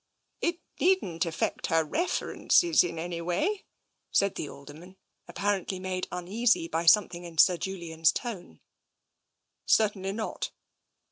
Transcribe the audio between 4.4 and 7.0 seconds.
Alderman, apparently made uneasy by